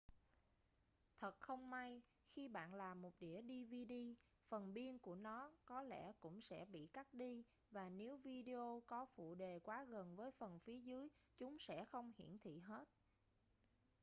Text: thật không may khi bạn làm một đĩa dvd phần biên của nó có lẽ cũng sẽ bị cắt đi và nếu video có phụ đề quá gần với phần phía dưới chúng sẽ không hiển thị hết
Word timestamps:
thật 1.19 1.39
không 1.39 1.69
may 1.69 2.01
khi 2.29 2.47
bạn 2.47 2.73
làm 2.73 3.01
một 3.01 3.13
đĩa 3.19 3.41
dvd 3.41 3.93
phần 4.49 4.73
biên 4.73 4.99
của 4.99 5.15
nó 5.15 5.51
có 5.65 5.81
lẽ 5.83 6.11
cũng 6.19 6.41
sẽ 6.41 6.65
bị 6.65 6.87
cắt 6.87 7.13
đi 7.13 7.43
và 7.71 7.89
nếu 7.89 8.17
video 8.17 8.83
có 8.87 9.05
phụ 9.05 9.35
đề 9.35 9.59
quá 9.59 9.83
gần 9.83 10.15
với 10.15 10.31
phần 10.31 10.59
phía 10.59 10.79
dưới 10.79 11.07
chúng 11.37 11.57
sẽ 11.59 11.85
không 11.85 12.11
hiển 12.17 12.37
thị 12.39 12.59
hết 12.59 12.85